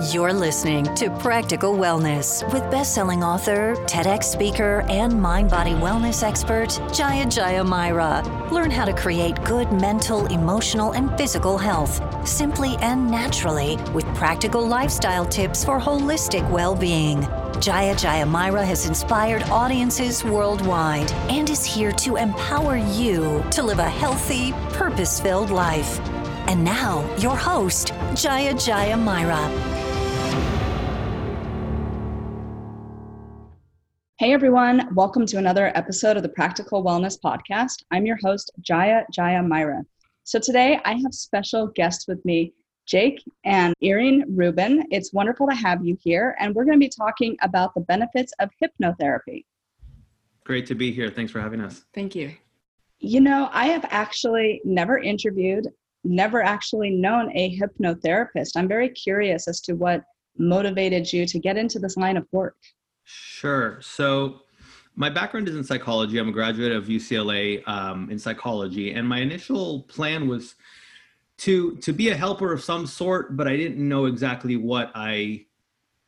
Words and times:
You're 0.00 0.32
listening 0.32 0.84
to 0.94 1.10
Practical 1.10 1.74
Wellness 1.74 2.44
with 2.52 2.62
best-selling 2.70 3.24
author, 3.24 3.74
TEDx 3.86 4.22
speaker, 4.22 4.84
and 4.88 5.20
mind-body 5.20 5.72
wellness 5.72 6.22
expert 6.22 6.80
Jaya 6.94 7.26
Jaya 7.26 7.64
Myra. 7.64 8.22
Learn 8.52 8.70
how 8.70 8.84
to 8.84 8.92
create 8.92 9.42
good 9.42 9.72
mental, 9.72 10.26
emotional, 10.26 10.92
and 10.92 11.10
physical 11.18 11.58
health 11.58 12.00
simply 12.24 12.76
and 12.76 13.10
naturally 13.10 13.76
with 13.92 14.06
practical 14.14 14.64
lifestyle 14.64 15.26
tips 15.26 15.64
for 15.64 15.80
holistic 15.80 16.48
well-being. 16.48 17.26
Jaya 17.60 17.96
Jaya 17.96 18.24
Myra 18.24 18.64
has 18.64 18.86
inspired 18.86 19.42
audiences 19.50 20.22
worldwide 20.22 21.10
and 21.28 21.50
is 21.50 21.64
here 21.64 21.90
to 21.92 22.14
empower 22.14 22.76
you 22.76 23.44
to 23.50 23.64
live 23.64 23.80
a 23.80 23.90
healthy, 23.90 24.52
purpose-filled 24.74 25.50
life. 25.50 25.98
And 26.46 26.64
now, 26.64 27.04
your 27.16 27.36
host, 27.36 27.92
Jaya 28.14 28.54
Jaya 28.54 28.96
Myra. 28.96 29.76
Hey 34.18 34.32
everyone, 34.32 34.92
welcome 34.96 35.26
to 35.26 35.36
another 35.36 35.70
episode 35.76 36.16
of 36.16 36.24
the 36.24 36.28
Practical 36.28 36.82
Wellness 36.82 37.16
Podcast. 37.24 37.84
I'm 37.92 38.04
your 38.04 38.18
host, 38.20 38.50
Jaya 38.60 39.04
Jaya 39.12 39.44
Myra. 39.44 39.84
So 40.24 40.40
today 40.40 40.80
I 40.84 40.94
have 40.94 41.14
special 41.14 41.68
guests 41.68 42.08
with 42.08 42.24
me, 42.24 42.52
Jake 42.84 43.22
and 43.44 43.76
Erin 43.80 44.24
Rubin. 44.28 44.84
It's 44.90 45.12
wonderful 45.12 45.46
to 45.46 45.54
have 45.54 45.86
you 45.86 45.96
here, 46.02 46.34
and 46.40 46.52
we're 46.52 46.64
going 46.64 46.80
to 46.80 46.84
be 46.84 46.90
talking 46.90 47.36
about 47.42 47.76
the 47.76 47.82
benefits 47.82 48.32
of 48.40 48.50
hypnotherapy. 48.60 49.44
Great 50.42 50.66
to 50.66 50.74
be 50.74 50.90
here. 50.90 51.10
Thanks 51.10 51.30
for 51.30 51.40
having 51.40 51.60
us. 51.60 51.84
Thank 51.94 52.16
you. 52.16 52.32
You 52.98 53.20
know, 53.20 53.48
I 53.52 53.66
have 53.66 53.86
actually 53.88 54.60
never 54.64 54.98
interviewed, 54.98 55.68
never 56.02 56.42
actually 56.42 56.90
known 56.90 57.30
a 57.36 57.56
hypnotherapist. 57.56 58.56
I'm 58.56 58.66
very 58.66 58.88
curious 58.88 59.46
as 59.46 59.60
to 59.60 59.74
what 59.74 60.02
motivated 60.36 61.12
you 61.12 61.24
to 61.24 61.38
get 61.38 61.56
into 61.56 61.78
this 61.78 61.96
line 61.96 62.16
of 62.16 62.26
work. 62.32 62.56
Sure. 63.10 63.78
So, 63.80 64.42
my 64.94 65.08
background 65.08 65.48
is 65.48 65.56
in 65.56 65.64
psychology. 65.64 66.18
I'm 66.18 66.28
a 66.28 66.32
graduate 66.32 66.72
of 66.72 66.88
UCLA 66.88 67.66
um, 67.66 68.10
in 68.10 68.18
psychology, 68.18 68.92
and 68.92 69.08
my 69.08 69.20
initial 69.20 69.84
plan 69.84 70.28
was 70.28 70.56
to 71.38 71.76
to 71.76 71.94
be 71.94 72.10
a 72.10 72.14
helper 72.14 72.52
of 72.52 72.62
some 72.62 72.86
sort, 72.86 73.34
but 73.34 73.48
I 73.48 73.56
didn't 73.56 73.78
know 73.78 74.04
exactly 74.04 74.56
what 74.56 74.90
I 74.94 75.46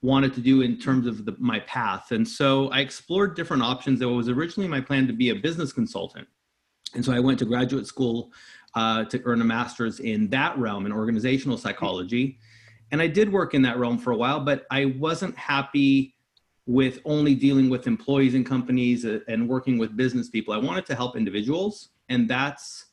wanted 0.02 0.34
to 0.34 0.42
do 0.42 0.60
in 0.60 0.76
terms 0.76 1.06
of 1.06 1.24
the, 1.24 1.34
my 1.38 1.60
path. 1.60 2.10
And 2.10 2.28
so 2.28 2.68
I 2.68 2.80
explored 2.80 3.34
different 3.34 3.62
options. 3.62 4.02
It 4.02 4.04
was 4.04 4.28
originally 4.28 4.68
my 4.68 4.82
plan 4.82 5.06
to 5.06 5.14
be 5.14 5.30
a 5.30 5.34
business 5.34 5.72
consultant, 5.72 6.28
and 6.94 7.02
so 7.02 7.14
I 7.14 7.20
went 7.20 7.38
to 7.38 7.46
graduate 7.46 7.86
school 7.86 8.30
uh, 8.74 9.04
to 9.04 9.22
earn 9.24 9.40
a 9.40 9.44
master's 9.44 10.00
in 10.00 10.28
that 10.30 10.58
realm 10.58 10.84
in 10.84 10.92
organizational 10.92 11.56
psychology, 11.56 12.38
and 12.90 13.00
I 13.00 13.06
did 13.06 13.32
work 13.32 13.54
in 13.54 13.62
that 13.62 13.78
realm 13.78 13.96
for 13.96 14.10
a 14.10 14.16
while, 14.16 14.40
but 14.40 14.66
I 14.70 14.96
wasn't 14.98 15.34
happy 15.38 16.16
with 16.66 17.00
only 17.05 17.34
dealing 17.34 17.69
with 17.69 17.86
employees 17.86 18.34
and 18.34 18.47
companies 18.47 19.05
uh, 19.05 19.20
and 19.28 19.48
working 19.48 19.78
with 19.78 19.97
business 19.97 20.28
people. 20.28 20.55
I 20.55 20.58
wanted 20.58 20.86
to 20.86 20.94
help 20.94 21.16
individuals. 21.16 21.91
And 22.08 22.28
that's 22.28 22.86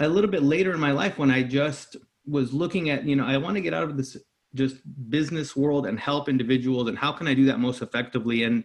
a 0.00 0.08
little 0.08 0.30
bit 0.30 0.42
later 0.42 0.72
in 0.72 0.80
my 0.80 0.92
life 0.92 1.18
when 1.18 1.30
I 1.30 1.42
just 1.42 1.96
was 2.26 2.52
looking 2.52 2.90
at, 2.90 3.04
you 3.04 3.16
know, 3.16 3.26
I 3.26 3.36
want 3.36 3.56
to 3.56 3.60
get 3.60 3.74
out 3.74 3.84
of 3.84 3.96
this 3.96 4.16
just 4.54 4.76
business 5.10 5.56
world 5.56 5.86
and 5.86 5.98
help 5.98 6.28
individuals. 6.28 6.88
And 6.88 6.96
how 6.96 7.12
can 7.12 7.26
I 7.26 7.34
do 7.34 7.46
that 7.46 7.58
most 7.58 7.82
effectively? 7.82 8.44
And 8.44 8.64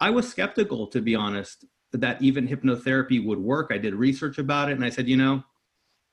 I 0.00 0.10
was 0.10 0.28
skeptical, 0.28 0.86
to 0.88 1.00
be 1.00 1.14
honest, 1.14 1.64
that 1.92 2.22
even 2.22 2.46
hypnotherapy 2.46 3.24
would 3.24 3.38
work. 3.38 3.70
I 3.72 3.78
did 3.78 3.94
research 3.94 4.38
about 4.38 4.70
it 4.70 4.74
and 4.74 4.84
I 4.84 4.90
said, 4.90 5.08
you 5.08 5.16
know, 5.16 5.42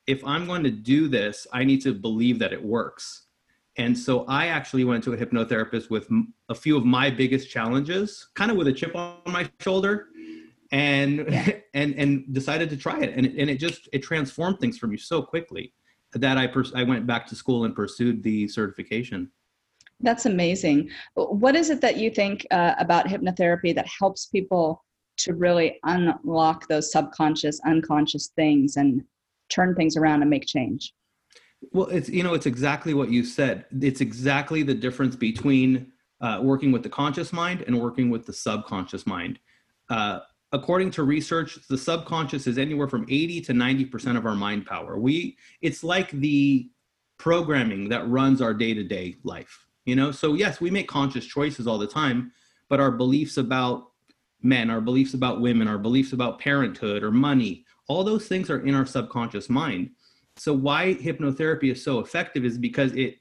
if 0.06 0.24
I'm 0.24 0.46
going 0.46 0.64
to 0.64 0.70
do 0.70 1.08
this, 1.08 1.46
I 1.52 1.64
need 1.64 1.82
to 1.82 1.92
believe 1.94 2.38
that 2.40 2.52
it 2.52 2.62
works. 2.62 3.27
And 3.78 3.96
so 3.96 4.24
I 4.26 4.48
actually 4.48 4.84
went 4.84 5.04
to 5.04 5.12
a 5.12 5.16
hypnotherapist 5.16 5.88
with 5.88 6.08
a 6.48 6.54
few 6.54 6.76
of 6.76 6.84
my 6.84 7.10
biggest 7.10 7.48
challenges, 7.48 8.28
kind 8.34 8.50
of 8.50 8.56
with 8.56 8.66
a 8.66 8.72
chip 8.72 8.94
on 8.94 9.18
my 9.26 9.48
shoulder, 9.60 10.08
and 10.72 11.26
yeah. 11.30 11.52
and 11.74 11.94
and 11.94 12.34
decided 12.34 12.68
to 12.70 12.76
try 12.76 13.00
it. 13.00 13.14
And 13.16 13.24
and 13.24 13.48
it 13.48 13.58
just 13.58 13.88
it 13.92 14.00
transformed 14.00 14.58
things 14.58 14.76
for 14.78 14.88
me 14.88 14.96
so 14.96 15.22
quickly 15.22 15.72
that 16.12 16.36
I 16.36 16.48
pers- 16.48 16.72
I 16.74 16.82
went 16.82 17.06
back 17.06 17.26
to 17.28 17.36
school 17.36 17.64
and 17.64 17.74
pursued 17.74 18.22
the 18.24 18.48
certification. 18.48 19.30
That's 20.00 20.26
amazing. 20.26 20.90
What 21.14 21.54
is 21.54 21.70
it 21.70 21.80
that 21.80 21.96
you 21.96 22.10
think 22.10 22.46
uh, 22.50 22.74
about 22.78 23.06
hypnotherapy 23.06 23.74
that 23.74 23.86
helps 23.86 24.26
people 24.26 24.84
to 25.18 25.34
really 25.34 25.78
unlock 25.84 26.68
those 26.68 26.92
subconscious, 26.92 27.60
unconscious 27.66 28.28
things 28.36 28.76
and 28.76 29.02
turn 29.48 29.74
things 29.74 29.96
around 29.96 30.22
and 30.22 30.30
make 30.30 30.46
change? 30.46 30.94
Well, 31.72 31.88
it's 31.88 32.08
you 32.08 32.22
know 32.22 32.34
it's 32.34 32.46
exactly 32.46 32.94
what 32.94 33.10
you 33.10 33.24
said. 33.24 33.66
It's 33.80 34.00
exactly 34.00 34.62
the 34.62 34.74
difference 34.74 35.16
between 35.16 35.92
uh, 36.20 36.40
working 36.42 36.72
with 36.72 36.82
the 36.82 36.88
conscious 36.88 37.32
mind 37.32 37.62
and 37.66 37.80
working 37.80 38.10
with 38.10 38.26
the 38.26 38.32
subconscious 38.32 39.06
mind. 39.06 39.38
Uh, 39.90 40.20
according 40.52 40.90
to 40.92 41.02
research, 41.02 41.58
the 41.68 41.78
subconscious 41.78 42.46
is 42.46 42.58
anywhere 42.58 42.88
from 42.88 43.06
80 43.08 43.40
to 43.42 43.54
90 43.54 43.84
percent 43.86 44.18
of 44.18 44.26
our 44.26 44.34
mind 44.34 44.66
power. 44.66 44.98
We 44.98 45.36
it's 45.60 45.82
like 45.82 46.10
the 46.12 46.70
programming 47.18 47.88
that 47.88 48.08
runs 48.08 48.40
our 48.40 48.54
day-to-day 48.54 49.16
life. 49.24 49.66
You 49.84 49.96
know, 49.96 50.12
so 50.12 50.34
yes, 50.34 50.60
we 50.60 50.70
make 50.70 50.86
conscious 50.86 51.26
choices 51.26 51.66
all 51.66 51.78
the 51.78 51.86
time, 51.86 52.32
but 52.68 52.78
our 52.78 52.92
beliefs 52.92 53.38
about 53.38 53.90
men, 54.42 54.70
our 54.70 54.80
beliefs 54.80 55.14
about 55.14 55.40
women, 55.40 55.66
our 55.66 55.78
beliefs 55.78 56.12
about 56.12 56.38
parenthood 56.38 57.02
or 57.02 57.10
money, 57.10 57.64
all 57.88 58.04
those 58.04 58.28
things 58.28 58.50
are 58.50 58.60
in 58.60 58.74
our 58.74 58.86
subconscious 58.86 59.48
mind 59.48 59.90
so 60.38 60.52
why 60.52 60.94
hypnotherapy 60.94 61.72
is 61.72 61.82
so 61.82 62.00
effective 62.00 62.44
is 62.44 62.58
because 62.58 62.92
it 62.94 63.18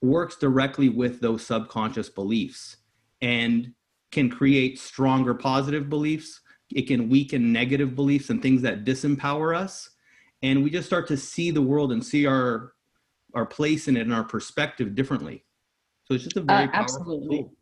works 0.00 0.36
directly 0.36 0.88
with 0.88 1.20
those 1.20 1.44
subconscious 1.44 2.08
beliefs 2.08 2.76
and 3.20 3.72
can 4.10 4.30
create 4.30 4.78
stronger 4.78 5.34
positive 5.34 5.88
beliefs. 5.88 6.40
It 6.74 6.82
can 6.86 7.08
weaken 7.08 7.52
negative 7.52 7.94
beliefs 7.94 8.30
and 8.30 8.40
things 8.40 8.62
that 8.62 8.84
disempower 8.84 9.56
us. 9.56 9.90
And 10.42 10.62
we 10.62 10.70
just 10.70 10.86
start 10.86 11.08
to 11.08 11.16
see 11.16 11.50
the 11.50 11.62
world 11.62 11.92
and 11.92 12.04
see 12.04 12.26
our 12.26 12.72
our 13.34 13.44
place 13.44 13.88
in 13.88 13.96
it 13.96 14.02
and 14.02 14.14
our 14.14 14.24
perspective 14.24 14.94
differently. 14.94 15.44
So 16.04 16.14
it's 16.14 16.24
just 16.24 16.36
a 16.38 16.40
very 16.40 16.64
uh, 16.64 16.70
absolutely. 16.72 17.38
tool. 17.38 17.52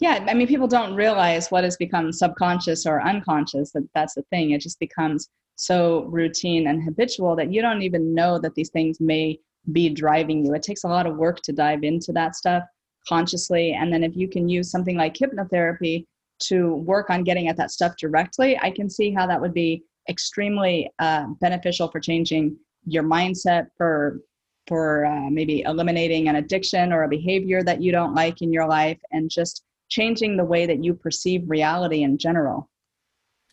yeah 0.00 0.22
i 0.28 0.34
mean 0.34 0.46
people 0.46 0.68
don't 0.68 0.94
realize 0.94 1.50
what 1.50 1.64
has 1.64 1.78
become 1.78 2.12
subconscious 2.12 2.84
or 2.84 3.00
unconscious 3.00 3.72
that 3.72 3.88
that's 3.94 4.14
the 4.14 4.22
thing. 4.30 4.50
It 4.50 4.60
just 4.60 4.78
becomes 4.78 5.30
so 5.58 6.04
routine 6.04 6.68
and 6.68 6.82
habitual 6.82 7.34
that 7.34 7.52
you 7.52 7.60
don't 7.60 7.82
even 7.82 8.14
know 8.14 8.38
that 8.38 8.54
these 8.54 8.70
things 8.70 9.00
may 9.00 9.38
be 9.72 9.88
driving 9.88 10.46
you. 10.46 10.54
It 10.54 10.62
takes 10.62 10.84
a 10.84 10.88
lot 10.88 11.06
of 11.06 11.16
work 11.16 11.42
to 11.42 11.52
dive 11.52 11.82
into 11.82 12.12
that 12.12 12.36
stuff 12.36 12.62
consciously. 13.08 13.72
And 13.72 13.92
then 13.92 14.04
if 14.04 14.16
you 14.16 14.28
can 14.28 14.48
use 14.48 14.70
something 14.70 14.96
like 14.96 15.14
hypnotherapy 15.14 16.06
to 16.44 16.76
work 16.76 17.10
on 17.10 17.24
getting 17.24 17.48
at 17.48 17.56
that 17.56 17.72
stuff 17.72 17.96
directly, 17.96 18.56
I 18.62 18.70
can 18.70 18.88
see 18.88 19.12
how 19.12 19.26
that 19.26 19.40
would 19.40 19.52
be 19.52 19.82
extremely 20.08 20.90
uh, 21.00 21.26
beneficial 21.40 21.88
for 21.88 21.98
changing 21.98 22.56
your 22.86 23.02
mindset, 23.02 23.66
for 23.76 24.20
for 24.68 25.06
uh, 25.06 25.30
maybe 25.30 25.62
eliminating 25.62 26.28
an 26.28 26.36
addiction 26.36 26.92
or 26.92 27.02
a 27.02 27.08
behavior 27.08 27.64
that 27.64 27.82
you 27.82 27.90
don't 27.90 28.14
like 28.14 28.42
in 28.42 28.52
your 28.52 28.68
life, 28.68 29.00
and 29.10 29.28
just 29.28 29.64
changing 29.88 30.36
the 30.36 30.44
way 30.44 30.66
that 30.66 30.84
you 30.84 30.94
perceive 30.94 31.42
reality 31.48 32.02
in 32.02 32.16
general. 32.16 32.68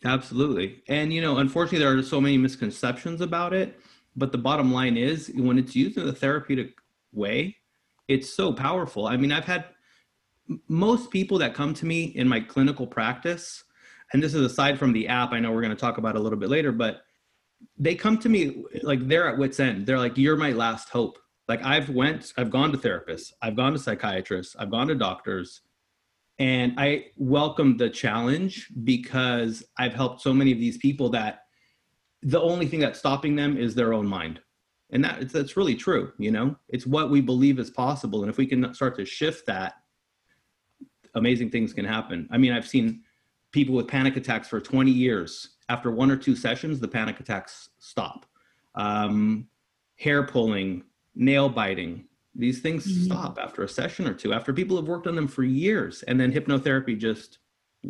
Absolutely. 0.04 0.82
And, 0.88 1.12
you 1.12 1.20
know, 1.20 1.38
unfortunately, 1.38 1.78
there 1.78 1.96
are 1.96 2.02
so 2.02 2.20
many 2.20 2.38
misconceptions 2.38 3.20
about 3.20 3.52
it. 3.52 3.78
But 4.14 4.32
the 4.32 4.38
bottom 4.38 4.72
line 4.72 4.96
is, 4.96 5.30
when 5.34 5.58
it's 5.58 5.76
used 5.76 5.98
in 5.98 6.08
a 6.08 6.12
therapeutic 6.12 6.74
way, 7.12 7.56
it's 8.08 8.32
so 8.32 8.52
powerful. 8.52 9.06
I 9.06 9.16
mean, 9.16 9.32
I've 9.32 9.44
had 9.44 9.66
most 10.68 11.10
people 11.10 11.38
that 11.38 11.54
come 11.54 11.74
to 11.74 11.86
me 11.86 12.04
in 12.04 12.28
my 12.28 12.40
clinical 12.40 12.86
practice, 12.86 13.64
and 14.12 14.22
this 14.22 14.32
is 14.32 14.42
aside 14.42 14.78
from 14.78 14.92
the 14.92 15.08
app, 15.08 15.32
I 15.32 15.40
know 15.40 15.50
we're 15.52 15.60
going 15.60 15.74
to 15.74 15.80
talk 15.80 15.98
about 15.98 16.16
a 16.16 16.20
little 16.20 16.38
bit 16.38 16.48
later, 16.48 16.72
but 16.72 17.02
they 17.76 17.94
come 17.94 18.18
to 18.18 18.28
me 18.28 18.64
like 18.82 19.06
they're 19.08 19.28
at 19.28 19.38
wits 19.38 19.58
end. 19.60 19.86
They're 19.86 19.98
like, 19.98 20.16
"You're 20.16 20.36
my 20.36 20.52
last 20.52 20.88
hope." 20.90 21.18
Like 21.48 21.62
I've 21.64 21.88
went, 21.90 22.32
I've 22.36 22.50
gone 22.50 22.72
to 22.72 22.78
therapists, 22.78 23.32
I've 23.42 23.56
gone 23.56 23.72
to 23.72 23.78
psychiatrists, 23.78 24.56
I've 24.58 24.70
gone 24.70 24.88
to 24.88 24.94
doctors, 24.94 25.62
and 26.38 26.74
I 26.76 27.06
welcome 27.16 27.76
the 27.76 27.88
challenge 27.88 28.68
because 28.84 29.64
I've 29.78 29.94
helped 29.94 30.20
so 30.20 30.34
many 30.34 30.52
of 30.52 30.58
these 30.58 30.76
people 30.76 31.08
that 31.10 31.40
the 32.22 32.40
only 32.40 32.66
thing 32.66 32.80
that's 32.80 32.98
stopping 32.98 33.36
them 33.36 33.56
is 33.56 33.74
their 33.74 33.94
own 33.94 34.06
mind. 34.06 34.40
And 34.90 35.02
that 35.04 35.30
that's 35.30 35.56
really 35.56 35.74
true, 35.74 36.12
you 36.18 36.30
know? 36.30 36.56
It's 36.68 36.86
what 36.86 37.10
we 37.10 37.20
believe 37.20 37.58
is 37.58 37.70
possible. 37.70 38.22
And 38.22 38.30
if 38.30 38.36
we 38.36 38.46
can 38.46 38.72
start 38.74 38.96
to 38.96 39.04
shift 39.04 39.46
that, 39.46 39.74
amazing 41.14 41.50
things 41.50 41.72
can 41.72 41.84
happen. 41.84 42.28
I 42.30 42.38
mean, 42.38 42.52
I've 42.52 42.68
seen 42.68 43.02
people 43.50 43.74
with 43.74 43.88
panic 43.88 44.16
attacks 44.16 44.48
for 44.48 44.60
20 44.60 44.90
years. 44.90 45.56
After 45.68 45.90
one 45.90 46.10
or 46.10 46.16
two 46.16 46.36
sessions, 46.36 46.78
the 46.78 46.88
panic 46.88 47.18
attacks 47.18 47.70
stop. 47.78 48.26
Um, 48.74 49.48
hair 49.96 50.24
pulling, 50.24 50.84
nail 51.14 51.48
biting, 51.48 52.04
these 52.38 52.60
things 52.60 52.86
mm-hmm. 52.86 53.04
stop 53.04 53.38
after 53.40 53.62
a 53.62 53.68
session 53.68 54.06
or 54.06 54.14
two, 54.14 54.32
after 54.32 54.52
people 54.52 54.76
have 54.76 54.88
worked 54.88 55.06
on 55.06 55.16
them 55.16 55.28
for 55.28 55.42
years, 55.42 56.02
and 56.04 56.20
then 56.20 56.32
hypnotherapy 56.32 56.98
just 56.98 57.38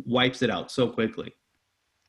wipes 0.05 0.41
it 0.41 0.49
out 0.49 0.71
so 0.71 0.87
quickly. 0.87 1.33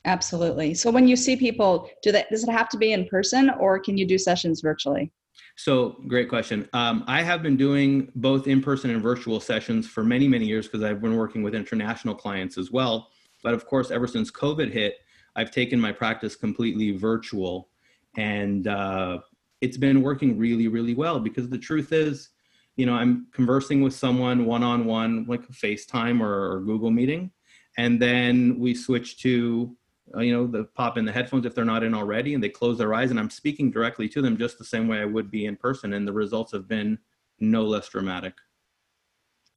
Absolutely. 0.05 0.75
So 0.75 0.91
when 0.91 1.09
you 1.09 1.17
see 1.17 1.37
people, 1.37 1.91
do 2.03 2.13
that, 2.13 2.31
does 2.31 2.45
it 2.45 2.51
have 2.51 2.69
to 2.71 2.79
be 2.79 2.93
in 2.93 3.07
person, 3.09 3.51
or 3.59 3.79
can 3.79 3.99
you 3.99 4.07
do 4.07 4.17
sessions 4.17 4.61
virtually? 4.61 5.13
So, 5.57 5.97
great 6.07 6.29
question. 6.29 6.69
Um, 6.73 7.05
I 7.09 7.23
have 7.23 7.43
been 7.43 7.57
doing 7.57 8.13
both 8.15 8.47
in 8.47 8.63
person 8.63 8.91
and 8.91 9.03
virtual 9.03 9.41
sessions 9.41 9.89
for 9.89 10.05
many, 10.05 10.29
many 10.29 10.47
years 10.47 10.67
because 10.67 10.85
I've 10.85 11.03
been 11.03 11.17
working 11.17 11.43
with 11.43 11.55
international 11.55 12.15
clients 12.15 12.57
as 12.59 12.71
well. 12.71 13.11
But 13.43 13.55
of 13.55 13.67
course, 13.67 13.91
ever 13.91 14.07
since 14.07 14.31
COVID 14.31 14.71
hit, 14.71 14.99
I've 15.35 15.51
taken 15.51 15.81
my 15.81 15.93
practice 15.93 16.37
completely 16.37 16.97
virtual. 16.97 17.69
And 18.17 18.69
uh, 18.69 19.19
it's 19.61 19.77
been 19.77 20.03
working 20.03 20.39
really, 20.39 20.69
really 20.69 20.95
well 20.95 21.21
because 21.21 21.49
the 21.49 21.59
truth 21.59 21.93
is, 21.93 22.31
you 22.77 22.87
know, 22.87 22.95
I'm 22.95 23.27
conversing 23.33 23.83
with 23.83 23.95
someone 23.95 24.45
one 24.45 24.63
on 24.63 24.85
one, 24.85 25.27
like 25.27 25.43
a 25.45 25.53
FaceTime 25.53 26.21
or, 26.21 26.53
or 26.53 26.61
Google 26.61 26.91
meeting. 26.91 27.31
And 27.77 28.01
then 28.01 28.59
we 28.59 28.75
switch 28.75 29.21
to 29.23 29.77
uh, 30.17 30.21
you 30.21 30.33
know, 30.33 30.47
the 30.47 30.65
pop 30.65 30.97
in 30.97 31.05
the 31.05 31.13
headphones 31.13 31.47
if 31.47 31.55
they're 31.55 31.65
not 31.65 31.83
in 31.83 31.95
already, 31.95 32.35
and 32.35 32.43
they 32.43 32.49
close 32.49 32.79
their 32.79 32.95
eyes, 32.95 33.11
and 33.11 33.21
I'm 33.21 33.31
speaking 33.31 33.71
directly 33.71 34.09
to 34.11 34.23
them 34.23 34.37
just 34.37 34.59
the 34.59 34.65
same 34.65 34.89
way 34.89 35.01
I 35.01 35.05
would 35.05 35.31
be 35.31 35.47
in 35.47 35.57
person, 35.57 35.93
and 35.93 36.07
the 36.07 36.13
results 36.13 36.53
have 36.53 36.69
been 36.69 36.99
no 37.41 37.65
less 37.65 37.89
dramatic. 37.89 38.35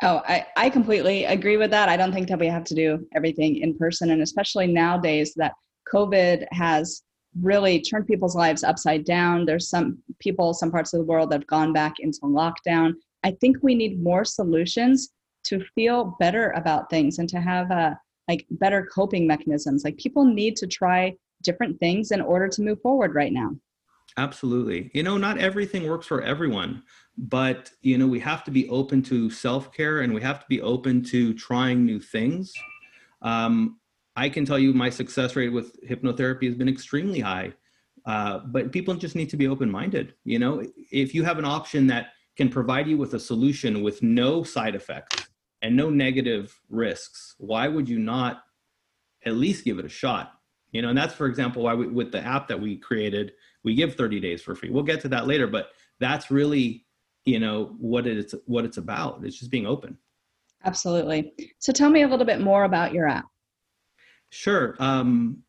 Oh, 0.03 0.21
I, 0.27 0.47
I 0.57 0.69
completely 0.69 1.25
agree 1.25 1.57
with 1.57 1.71
that. 1.71 1.87
I 1.87 1.95
don't 1.95 2.11
think 2.11 2.27
that 2.29 2.39
we 2.39 2.47
have 2.47 2.63
to 2.65 2.75
do 2.75 3.07
everything 3.15 3.57
in 3.57 3.77
person, 3.77 4.11
and 4.11 4.21
especially 4.21 4.67
nowadays 4.67 5.33
that 5.35 5.53
COVID 5.93 6.47
has 6.51 7.03
really 7.39 7.81
turned 7.81 8.07
people's 8.07 8.35
lives 8.35 8.63
upside 8.63 9.05
down. 9.05 9.45
There's 9.45 9.69
some 9.69 9.97
people, 10.19 10.53
some 10.53 10.71
parts 10.71 10.93
of 10.93 10.99
the 10.99 11.05
world 11.05 11.29
that 11.31 11.41
have 11.41 11.47
gone 11.47 11.71
back 11.73 11.99
into 11.99 12.19
lockdown. 12.21 12.93
I 13.23 13.31
think 13.31 13.57
we 13.61 13.75
need 13.75 14.01
more 14.03 14.25
solutions 14.25 15.09
to 15.43 15.63
feel 15.75 16.15
better 16.19 16.51
about 16.51 16.89
things 16.89 17.19
and 17.19 17.29
to 17.29 17.39
have 17.39 17.71
a 17.71 17.99
like 18.27 18.45
better 18.51 18.87
coping 18.93 19.27
mechanisms 19.27 19.83
like 19.83 19.97
people 19.97 20.23
need 20.23 20.55
to 20.55 20.67
try 20.67 21.13
different 21.41 21.79
things 21.79 22.11
in 22.11 22.21
order 22.21 22.47
to 22.47 22.61
move 22.61 22.79
forward 22.81 23.15
right 23.15 23.33
now 23.33 23.49
absolutely 24.17 24.91
you 24.93 25.03
know 25.03 25.17
not 25.17 25.37
everything 25.37 25.89
works 25.89 26.05
for 26.05 26.21
everyone 26.21 26.83
but 27.17 27.71
you 27.81 27.97
know 27.97 28.07
we 28.07 28.19
have 28.19 28.43
to 28.43 28.51
be 28.51 28.69
open 28.69 29.01
to 29.01 29.29
self-care 29.29 30.01
and 30.01 30.13
we 30.13 30.21
have 30.21 30.39
to 30.39 30.45
be 30.47 30.61
open 30.61 31.03
to 31.03 31.33
trying 31.33 31.85
new 31.85 31.99
things 31.99 32.53
um, 33.23 33.79
i 34.15 34.29
can 34.29 34.45
tell 34.45 34.59
you 34.59 34.73
my 34.73 34.89
success 34.89 35.35
rate 35.35 35.49
with 35.49 35.75
hypnotherapy 35.87 36.45
has 36.45 36.55
been 36.55 36.69
extremely 36.69 37.19
high 37.19 37.51
uh, 38.05 38.39
but 38.47 38.71
people 38.71 38.95
just 38.95 39.15
need 39.15 39.29
to 39.29 39.37
be 39.37 39.47
open-minded 39.47 40.13
you 40.23 40.39
know 40.39 40.63
if 40.91 41.13
you 41.13 41.23
have 41.23 41.37
an 41.37 41.45
option 41.45 41.87
that 41.87 42.07
can 42.37 42.49
provide 42.49 42.87
you 42.87 42.97
with 42.97 43.13
a 43.13 43.19
solution 43.19 43.83
with 43.83 44.01
no 44.01 44.43
side 44.43 44.75
effects 44.75 45.27
and 45.61 45.75
no 45.75 45.89
negative 45.89 46.59
risks, 46.69 47.35
why 47.37 47.67
would 47.67 47.87
you 47.87 47.99
not 47.99 48.43
at 49.25 49.35
least 49.35 49.65
give 49.65 49.79
it 49.79 49.85
a 49.85 49.89
shot? 49.89 50.33
You 50.71 50.81
know, 50.81 50.89
and 50.89 50.97
that's 50.97 51.13
for 51.13 51.27
example 51.27 51.63
why 51.63 51.73
we, 51.73 51.87
with 51.87 52.11
the 52.11 52.21
app 52.25 52.47
that 52.47 52.59
we 52.59 52.77
created, 52.77 53.33
we 53.63 53.75
give 53.75 53.95
30 53.95 54.19
days 54.19 54.41
for 54.41 54.55
free. 54.55 54.69
We'll 54.69 54.83
get 54.83 55.01
to 55.01 55.09
that 55.09 55.27
later, 55.27 55.45
but 55.47 55.69
that's 55.99 56.31
really, 56.31 56.85
you 57.25 57.39
know, 57.39 57.75
what 57.77 58.07
it's 58.07 58.33
what 58.45 58.65
it's 58.65 58.77
about. 58.77 59.23
It's 59.23 59.37
just 59.37 59.51
being 59.51 59.67
open. 59.67 59.97
Absolutely. 60.63 61.33
So 61.59 61.71
tell 61.71 61.89
me 61.89 62.03
a 62.03 62.07
little 62.07 62.25
bit 62.25 62.39
more 62.39 62.63
about 62.63 62.93
your 62.93 63.07
app. 63.07 63.25
Sure. 64.31 64.75
Um, 64.79 65.43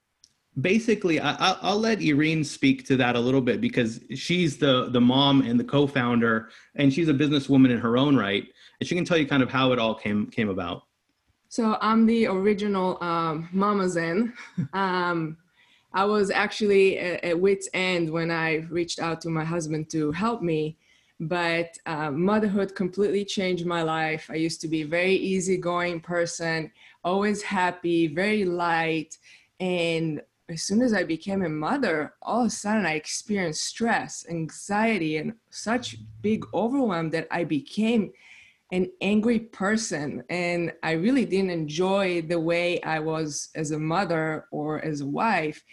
basically 0.61 1.19
I, 1.19 1.57
will 1.63 1.79
let 1.79 2.01
Irene 2.01 2.45
speak 2.45 2.87
to 2.87 2.97
that 2.97 3.17
a 3.17 3.21
little 3.21 3.41
bit 3.41 3.61
because 3.61 4.01
she's 4.15 4.59
the 4.59 4.91
the 4.91 5.01
mom 5.01 5.41
and 5.43 5.59
the 5.59 5.65
co-founder 5.65 6.51
and 6.75 6.93
she's 6.93 7.09
a 7.09 7.15
businesswoman 7.15 7.71
in 7.71 7.79
her 7.79 7.97
own 7.97 8.17
right 8.17 8.47
and 8.79 8.87
she 8.87 8.95
can 8.95 9.05
tell 9.05 9.17
you 9.17 9.27
kind 9.27 9.43
of 9.43 9.51
how 9.51 9.73
it 9.73 9.79
all 9.79 9.95
came 9.95 10.27
came 10.27 10.51
about 10.51 10.83
so 11.49 11.79
i'm 11.81 12.05
the 12.05 12.27
original 12.27 13.03
um, 13.03 13.49
mama 13.53 13.89
zen 13.89 14.35
um, 14.75 15.39
i 15.95 16.05
was 16.05 16.31
actually 16.31 16.99
at, 16.99 17.25
at, 17.25 17.41
wit's 17.41 17.71
end 17.73 18.11
when 18.11 18.31
i 18.31 18.57
reached 18.69 18.99
out 18.99 19.23
to 19.23 19.31
my 19.31 19.45
husband 19.45 19.89
to 19.89 20.13
help 20.13 20.43
me 20.43 20.77
but 21.23 21.79
uh, 21.87 22.11
motherhood 22.11 22.75
completely 22.75 23.25
changed 23.25 23.65
my 23.65 23.83
life 23.83 24.29
i 24.31 24.35
used 24.35 24.61
to 24.61 24.69
be 24.69 24.83
a 24.83 24.87
very 24.87 25.15
easygoing 25.15 26.01
person 26.01 26.71
always 27.05 27.43
happy 27.43 28.09
very 28.09 28.45
light 28.45 29.17
and 29.61 30.21
as 30.49 30.63
soon 30.63 30.83
as 30.83 30.93
I 30.93 31.05
became 31.05 31.43
a 31.43 31.49
mother, 31.49 32.15
all 32.21 32.43
of 32.43 32.49
a 32.49 32.51
sudden 32.51 32.85
I 32.85 32.95
experienced 32.95 33.65
stress, 33.65 34.27
anxiety, 34.29 35.17
and 35.17 35.35
such 35.51 35.97
big 36.21 36.45
overwhelm 36.53 37.11
that 37.11 37.27
I 37.31 37.45
became 37.45 38.13
an 38.71 38.91
angry 39.01 39.39
person. 39.39 40.25
And 40.31 40.73
I 40.83 40.93
really 40.93 41.25
didn't 41.25 41.51
enjoy 41.51 42.23
the 42.23 42.41
way 42.41 42.83
I 42.83 42.99
was 42.99 43.51
as 43.55 43.71
a 43.71 43.79
mother 43.79 44.47
or 44.51 44.85
as 44.85 45.01
a 45.01 45.07
wife. 45.07 45.65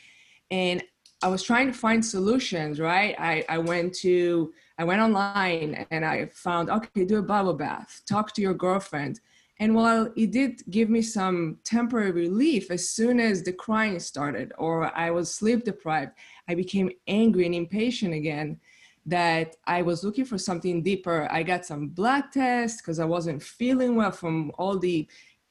And 0.51 0.83
I 1.21 1.27
was 1.27 1.43
trying 1.43 1.67
to 1.67 1.77
find 1.77 2.05
solutions, 2.05 2.79
right? 2.79 3.15
I, 3.19 3.43
I 3.49 3.57
went 3.57 3.93
to, 3.95 4.53
I 4.79 4.83
went 4.83 5.01
online 5.01 5.85
and 5.91 6.03
I 6.03 6.25
found, 6.33 6.71
okay, 6.71 7.05
do 7.05 7.17
a 7.17 7.21
bubble 7.21 7.53
bath, 7.53 8.01
talk 8.07 8.33
to 8.33 8.41
your 8.41 8.55
girlfriend 8.55 9.19
and 9.59 9.75
while 9.75 10.11
it 10.15 10.31
did 10.31 10.63
give 10.69 10.89
me 10.89 11.01
some 11.01 11.57
temporary 11.65 12.11
relief, 12.11 12.71
as 12.71 12.89
soon 12.89 13.19
as 13.19 13.43
the 13.43 13.51
crying 13.51 13.99
started 13.99 14.53
or 14.57 14.95
I 14.97 15.11
was 15.11 15.33
sleep 15.33 15.65
deprived, 15.65 16.13
I 16.47 16.55
became 16.55 16.89
angry 17.07 17.45
and 17.45 17.53
impatient 17.53 18.13
again 18.13 18.59
that 19.05 19.57
I 19.67 19.81
was 19.81 20.03
looking 20.03 20.23
for 20.23 20.37
something 20.37 20.81
deeper. 20.81 21.27
I 21.29 21.43
got 21.43 21.65
some 21.65 21.89
blood 21.89 22.25
tests 22.31 22.81
because 22.81 22.99
I 22.99 23.05
wasn't 23.05 23.43
feeling 23.43 23.95
well 23.95 24.11
from 24.11 24.51
all 24.57 24.79
the 24.79 25.07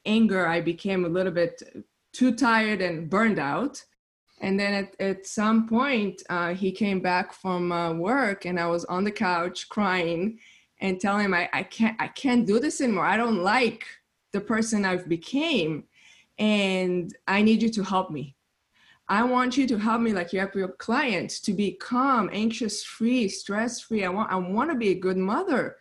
anger. 0.06 0.46
I 0.46 0.62
became 0.62 1.04
a 1.04 1.08
little 1.08 1.32
bit 1.32 1.62
too 2.12 2.34
tired 2.34 2.81
and 2.81 3.10
burned 3.10 3.38
out. 3.38 3.84
And 4.40 4.58
then 4.58 4.73
at, 4.73 5.00
at 5.00 5.26
some 5.26 5.69
point, 5.69 6.23
uh, 6.29 6.55
he 6.55 6.70
came 6.70 7.00
back 7.00 7.32
from 7.32 7.73
uh, 7.73 7.93
work 7.93 8.44
and 8.44 8.58
I 8.58 8.67
was 8.67 8.85
on 8.85 9.05
the 9.05 9.11
couch 9.11 9.69
crying 9.69 10.38
and 10.81 11.00
telling 11.00 11.25
him 11.25 11.35
I, 11.35 11.49
I 11.52 11.62
can't 11.64 11.96
I 12.00 12.08
can't 12.08 12.46
do 12.46 12.61
this 12.61 12.81
anymore. 12.81 13.05
I 13.05 13.17
don't 13.17 13.43
like 13.43 13.85
the 14.32 14.40
person 14.40 14.85
I've 14.85 15.08
became 15.08 15.85
and 16.38 17.14
I 17.26 17.43
need 17.43 17.62
you 17.62 17.70
to 17.70 17.82
help 17.82 18.11
me. 18.11 18.37
I 19.08 19.25
want 19.25 19.56
you 19.56 19.67
to 19.67 19.79
help 19.79 20.02
me 20.02 20.12
like 20.12 20.32
you 20.32 20.38
help 20.38 20.55
your 20.55 20.69
clients 20.69 21.41
to 21.41 21.52
be 21.55 21.73
calm, 21.73 22.29
anxious 22.32 22.84
free, 22.84 23.29
stress 23.29 23.81
free. 23.81 24.05
I 24.05 24.08
want 24.11 24.31
I 24.31 24.37
want 24.37 24.70
to 24.70 24.76
be 24.76 24.91
a 24.91 25.00
good 25.00 25.17
mother. 25.17 25.76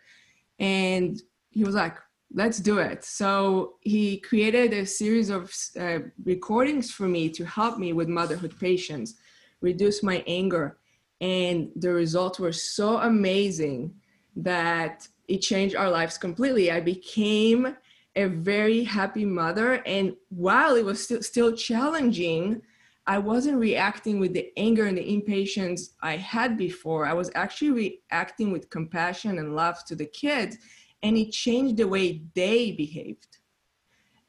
And 0.58 1.20
he 1.50 1.62
was 1.62 1.74
like, 1.74 1.96
let's 2.32 2.58
do 2.58 2.78
it. 2.78 3.04
So 3.04 3.74
he 3.80 4.18
created 4.20 4.72
a 4.72 4.84
series 4.84 5.30
of 5.30 5.52
uh, 5.78 6.00
recordings 6.24 6.90
for 6.90 7.08
me 7.08 7.30
to 7.30 7.44
help 7.44 7.78
me 7.78 7.92
with 7.92 8.08
motherhood 8.08 8.54
patience, 8.58 9.14
reduce 9.60 10.02
my 10.02 10.22
anger. 10.26 10.78
And 11.20 11.70
the 11.74 11.92
results 11.92 12.38
were 12.38 12.52
so 12.52 12.98
amazing 12.98 13.94
that 14.36 15.08
it 15.26 15.38
changed 15.38 15.74
our 15.74 15.90
lives 15.90 16.16
completely. 16.16 16.70
I 16.70 16.80
became 16.80 17.76
a 18.14 18.26
very 18.26 18.84
happy 18.84 19.24
mother. 19.24 19.82
And 19.86 20.14
while 20.28 20.76
it 20.76 20.84
was 20.84 21.02
still, 21.02 21.22
still 21.22 21.52
challenging, 21.52 22.62
I 23.06 23.18
wasn't 23.18 23.58
reacting 23.58 24.20
with 24.20 24.34
the 24.34 24.52
anger 24.58 24.84
and 24.84 24.98
the 24.98 25.14
impatience 25.14 25.94
I 26.02 26.16
had 26.16 26.58
before. 26.58 27.06
I 27.06 27.14
was 27.14 27.30
actually 27.34 27.98
reacting 28.10 28.52
with 28.52 28.68
compassion 28.68 29.38
and 29.38 29.56
love 29.56 29.82
to 29.86 29.96
the 29.96 30.04
kids. 30.04 30.58
And 31.02 31.16
it 31.16 31.32
changed 31.32 31.76
the 31.76 31.88
way 31.88 32.22
they 32.34 32.72
behaved. 32.72 33.38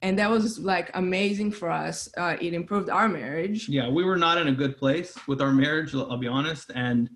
And 0.01 0.17
that 0.19 0.29
was 0.29 0.59
like 0.59 0.91
amazing 0.93 1.51
for 1.51 1.69
us. 1.69 2.07
Uh, 2.15 2.37
it 2.39 2.53
improved 2.53 2.89
our 2.89 3.09
marriage. 3.09 3.67
Yeah, 3.67 3.89
we 3.89 4.05
were 4.05 4.17
not 4.17 4.37
in 4.37 4.47
a 4.47 4.53
good 4.53 4.77
place 4.77 5.17
with 5.27 5.41
our 5.41 5.51
marriage, 5.51 5.93
I'll 5.93 6.17
be 6.17 6.27
honest. 6.27 6.71
And 6.73 7.09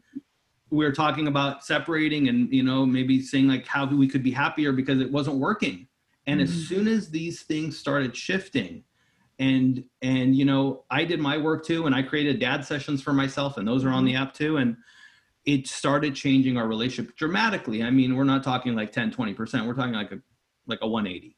we 0.70 0.84
were 0.84 0.92
talking 0.92 1.28
about 1.28 1.64
separating 1.64 2.28
and, 2.28 2.52
you 2.52 2.64
know, 2.64 2.86
maybe 2.86 3.22
saying 3.22 3.48
like 3.48 3.66
how 3.68 3.86
we 3.86 4.08
could 4.08 4.24
be 4.24 4.32
happier 4.32 4.74
because 4.74 5.00
it 5.00 5.12
wasn't 5.12 5.38
working 5.38 5.88
and 6.28 6.40
mm-hmm. 6.40 6.52
as 6.52 6.68
soon 6.68 6.88
as 6.88 7.10
these 7.10 7.42
things 7.44 7.78
started 7.78 8.16
shifting 8.16 8.84
and 9.40 9.84
and 10.02 10.36
you 10.36 10.46
know 10.46 10.84
i 10.90 11.04
did 11.04 11.20
my 11.20 11.38
work 11.38 11.66
too 11.66 11.86
and 11.86 11.96
i 11.96 12.02
created 12.02 12.40
dad 12.40 12.64
sessions 12.64 13.02
for 13.02 13.14
myself 13.14 13.58
and 13.58 13.68
those 13.68 13.84
are 13.84 13.90
on 13.90 14.06
the 14.06 14.14
mm-hmm. 14.14 14.24
app 14.24 14.34
too 14.34 14.58
and 14.58 14.78
it 15.46 15.68
started 15.68 16.16
changing 16.16 16.58
our 16.58 16.68
relationship 16.68 17.16
dramatically. 17.16 17.84
I 17.84 17.90
mean 17.90 18.16
we're 18.16 18.24
not 18.24 18.44
talking 18.44 18.76
like 18.76 18.92
10 18.92 19.12
20% 19.12 19.68
we're 19.68 19.74
talking 19.74 19.94
like 19.94 20.12
a 20.12 20.20
like 20.66 20.80
a 20.82 20.88
180 20.88 21.36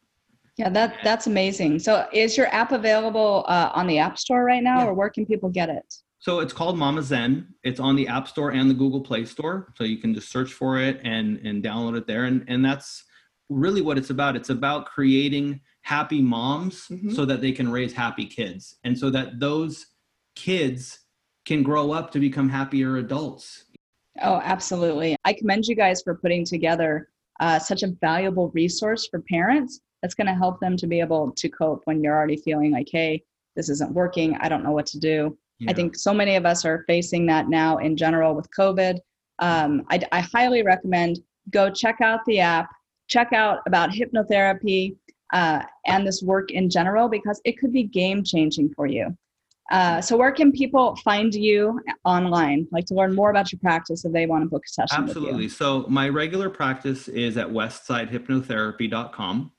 yeah 0.57 0.69
that 0.69 0.97
that's 1.03 1.27
amazing. 1.27 1.79
So 1.79 2.07
is 2.13 2.37
your 2.37 2.47
app 2.47 2.71
available 2.71 3.45
uh, 3.47 3.71
on 3.73 3.87
the 3.87 3.97
app 3.99 4.17
store 4.17 4.43
right 4.43 4.63
now 4.63 4.79
yeah. 4.79 4.87
or 4.87 4.93
where 4.93 5.09
can 5.09 5.25
people 5.25 5.49
get 5.49 5.69
it? 5.69 5.93
So 6.19 6.39
it's 6.39 6.53
called 6.53 6.77
mama 6.77 7.03
zen. 7.03 7.53
It's 7.63 7.79
on 7.79 7.95
the 7.95 8.07
app 8.07 8.27
store 8.27 8.51
and 8.51 8.69
the 8.69 8.73
google 8.73 9.01
play 9.01 9.25
store. 9.25 9.71
So 9.75 9.83
you 9.83 9.97
can 9.97 10.13
just 10.13 10.31
search 10.31 10.53
for 10.53 10.79
it 10.79 10.99
and 11.03 11.37
and 11.45 11.63
download 11.63 11.97
it 11.97 12.07
there. 12.07 12.25
And 12.25 12.43
and 12.47 12.65
that's 12.65 13.03
really 13.49 13.81
what 13.81 13.97
it's 13.97 14.09
about. 14.09 14.35
It's 14.35 14.49
about 14.49 14.87
creating 14.87 15.61
happy 15.81 16.21
moms 16.21 16.87
mm-hmm. 16.87 17.11
so 17.11 17.25
that 17.25 17.41
they 17.41 17.51
can 17.51 17.71
raise 17.71 17.93
happy 17.93 18.25
kids. 18.25 18.77
And 18.83 18.97
so 18.97 19.09
that 19.11 19.39
those 19.39 19.85
kids 20.35 21.01
can 21.45 21.61
grow 21.61 21.91
up 21.91 22.11
to 22.11 22.19
become 22.19 22.49
happier 22.49 22.97
adults. 22.97 23.65
Oh, 24.21 24.41
absolutely. 24.43 25.15
I 25.25 25.33
commend 25.33 25.65
you 25.65 25.75
guys 25.75 26.01
for 26.01 26.15
putting 26.15 26.45
together 26.45 27.09
uh, 27.39 27.59
such 27.59 27.83
a 27.83 27.87
valuable 27.99 28.49
resource 28.53 29.07
for 29.07 29.21
parents 29.21 29.81
that's 30.01 30.15
going 30.15 30.27
to 30.27 30.33
help 30.33 30.59
them 30.59 30.77
to 30.77 30.87
be 30.87 30.99
able 30.99 31.31
to 31.31 31.49
cope 31.49 31.81
when 31.85 32.01
you're 32.03 32.15
already 32.15 32.37
feeling 32.37 32.71
like, 32.71 32.87
hey, 32.91 33.23
this 33.55 33.69
isn't 33.69 33.93
working. 33.93 34.37
I 34.39 34.49
don't 34.49 34.63
know 34.63 34.71
what 34.71 34.85
to 34.87 34.99
do. 34.99 35.37
Yeah. 35.59 35.71
I 35.71 35.73
think 35.73 35.95
so 35.95 36.13
many 36.13 36.35
of 36.35 36.45
us 36.45 36.65
are 36.65 36.83
facing 36.87 37.25
that 37.27 37.49
now 37.49 37.77
in 37.77 37.97
general 37.97 38.35
with 38.35 38.49
COVID. 38.51 38.99
um, 39.39 39.85
I, 39.89 39.99
I 40.11 40.21
highly 40.21 40.63
recommend 40.63 41.19
go 41.49 41.69
check 41.69 42.01
out 42.01 42.19
the 42.25 42.39
app, 42.39 42.69
check 43.07 43.33
out 43.33 43.59
about 43.67 43.89
hypnotherapy 43.89 44.95
uh, 45.33 45.63
and 45.85 46.05
this 46.07 46.21
work 46.23 46.51
in 46.51 46.69
general 46.69 47.09
because 47.09 47.41
it 47.45 47.57
could 47.57 47.71
be 47.71 47.83
game 47.83 48.23
changing 48.23 48.73
for 48.75 48.87
you. 48.87 49.15
Uh, 49.71 49.99
so 49.99 50.15
where 50.15 50.31
can 50.31 50.51
people 50.51 50.95
find 50.97 51.33
you 51.33 51.81
online? 52.03 52.67
Like 52.71 52.85
to 52.85 52.93
learn 52.93 53.15
more 53.15 53.31
about 53.31 53.51
your 53.51 53.59
practice 53.59 54.05
if 54.05 54.13
they 54.13 54.27
want 54.27 54.43
to 54.43 54.49
book 54.49 54.63
a 54.65 54.69
session 54.69 55.03
absolutely. 55.03 55.49
So 55.49 55.85
my 55.87 56.09
regular 56.09 56.49
practice 56.49 57.07
is 57.07 57.37
at 57.37 57.47
westsidehypnotherapy.com 57.47 59.51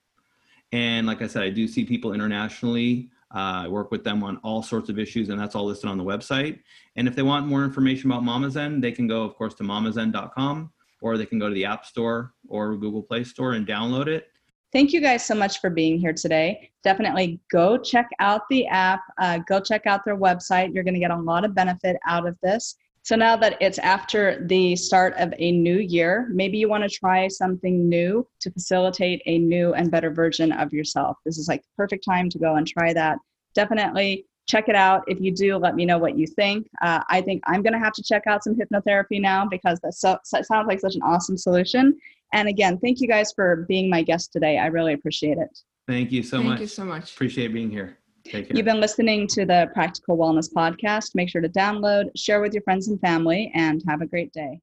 and 0.72 1.06
like 1.06 1.22
i 1.22 1.28
said 1.28 1.44
i 1.44 1.50
do 1.50 1.68
see 1.68 1.84
people 1.84 2.12
internationally. 2.12 3.10
Uh, 3.34 3.64
i 3.64 3.68
work 3.68 3.90
with 3.90 4.04
them 4.04 4.22
on 4.22 4.36
all 4.38 4.62
sorts 4.62 4.88
of 4.88 4.98
issues 4.98 5.28
and 5.28 5.40
that's 5.40 5.54
all 5.54 5.64
listed 5.64 5.90
on 5.90 5.98
the 5.98 6.04
website. 6.04 6.60
And 6.96 7.08
if 7.08 7.16
they 7.16 7.22
want 7.22 7.46
more 7.46 7.64
information 7.64 8.10
about 8.10 8.22
mama 8.22 8.50
zen 8.50 8.80
they 8.80 8.92
can 8.92 9.08
go 9.08 9.22
of 9.22 9.34
course 9.34 9.54
to 9.54 9.64
mamazen.com 9.64 10.70
or 11.02 11.18
they 11.18 11.26
can 11.26 11.38
go 11.38 11.48
to 11.48 11.54
the 11.54 11.64
app 11.64 11.84
store 11.84 12.32
or 12.48 12.76
google 12.76 13.02
play 13.02 13.24
store 13.24 13.54
and 13.54 13.66
download 13.66 14.06
it 14.06 14.28
Thank 14.76 14.92
you 14.92 15.00
guys 15.00 15.24
so 15.24 15.34
much 15.34 15.62
for 15.62 15.70
being 15.70 15.98
here 15.98 16.12
today. 16.12 16.70
Definitely 16.84 17.40
go 17.50 17.78
check 17.78 18.10
out 18.18 18.42
the 18.50 18.66
app, 18.66 19.00
uh, 19.16 19.38
go 19.48 19.58
check 19.58 19.86
out 19.86 20.04
their 20.04 20.18
website. 20.18 20.74
You're 20.74 20.84
going 20.84 20.92
to 20.92 21.00
get 21.00 21.10
a 21.10 21.16
lot 21.16 21.46
of 21.46 21.54
benefit 21.54 21.96
out 22.06 22.28
of 22.28 22.36
this. 22.42 22.76
So 23.02 23.16
now 23.16 23.36
that 23.36 23.56
it's 23.62 23.78
after 23.78 24.46
the 24.46 24.76
start 24.76 25.14
of 25.16 25.32
a 25.38 25.50
new 25.50 25.78
year, 25.78 26.28
maybe 26.30 26.58
you 26.58 26.68
want 26.68 26.84
to 26.84 26.90
try 26.90 27.26
something 27.26 27.88
new 27.88 28.28
to 28.40 28.50
facilitate 28.50 29.22
a 29.24 29.38
new 29.38 29.72
and 29.72 29.90
better 29.90 30.10
version 30.10 30.52
of 30.52 30.74
yourself. 30.74 31.16
This 31.24 31.38
is 31.38 31.48
like 31.48 31.62
the 31.62 31.68
perfect 31.74 32.04
time 32.04 32.28
to 32.28 32.38
go 32.38 32.56
and 32.56 32.68
try 32.68 32.92
that. 32.92 33.16
Definitely 33.54 34.26
check 34.46 34.68
it 34.68 34.74
out. 34.74 35.04
If 35.06 35.20
you 35.20 35.32
do, 35.32 35.56
let 35.56 35.74
me 35.74 35.84
know 35.84 35.98
what 35.98 36.16
you 36.16 36.26
think. 36.26 36.68
Uh, 36.80 37.00
I 37.08 37.20
think 37.20 37.42
I'm 37.46 37.62
going 37.62 37.72
to 37.72 37.78
have 37.78 37.92
to 37.94 38.02
check 38.02 38.26
out 38.26 38.44
some 38.44 38.54
hypnotherapy 38.54 39.20
now 39.20 39.46
because 39.46 39.80
that 39.80 39.94
so, 39.94 40.18
so 40.24 40.40
sounds 40.42 40.68
like 40.68 40.80
such 40.80 40.94
an 40.94 41.02
awesome 41.02 41.36
solution. 41.36 41.96
And 42.32 42.48
again, 42.48 42.78
thank 42.78 43.00
you 43.00 43.08
guys 43.08 43.32
for 43.32 43.64
being 43.68 43.88
my 43.90 44.02
guest 44.02 44.32
today. 44.32 44.58
I 44.58 44.66
really 44.66 44.92
appreciate 44.92 45.38
it. 45.38 45.58
Thank 45.86 46.10
you 46.10 46.22
so 46.22 46.38
Thank 46.38 46.44
much. 46.44 46.58
Thank 46.58 46.60
you 46.62 46.66
so 46.68 46.84
much. 46.84 47.12
Appreciate 47.12 47.52
being 47.52 47.70
here. 47.70 47.98
Take 48.24 48.48
care. 48.48 48.56
You've 48.56 48.66
been 48.66 48.80
listening 48.80 49.28
to 49.28 49.46
the 49.46 49.70
Practical 49.72 50.16
Wellness 50.16 50.52
Podcast. 50.52 51.14
Make 51.14 51.28
sure 51.28 51.40
to 51.40 51.48
download, 51.48 52.10
share 52.16 52.40
with 52.40 52.52
your 52.52 52.62
friends 52.62 52.88
and 52.88 53.00
family, 53.00 53.52
and 53.54 53.82
have 53.88 54.00
a 54.00 54.06
great 54.06 54.32
day. 54.32 54.60